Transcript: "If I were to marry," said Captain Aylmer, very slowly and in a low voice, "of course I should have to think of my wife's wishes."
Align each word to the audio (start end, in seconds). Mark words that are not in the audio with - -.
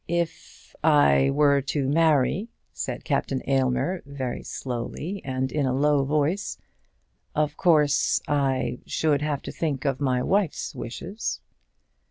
"If 0.07 0.75
I 0.83 1.29
were 1.29 1.61
to 1.61 1.87
marry," 1.87 2.49
said 2.73 3.05
Captain 3.05 3.43
Aylmer, 3.47 4.01
very 4.07 4.41
slowly 4.41 5.21
and 5.23 5.51
in 5.51 5.67
a 5.67 5.75
low 5.75 6.03
voice, 6.05 6.57
"of 7.35 7.55
course 7.55 8.19
I 8.27 8.79
should 8.87 9.21
have 9.21 9.43
to 9.43 9.51
think 9.51 9.85
of 9.85 10.01
my 10.01 10.23
wife's 10.23 10.73
wishes." 10.73 11.39